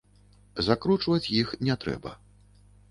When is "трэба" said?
1.87-2.17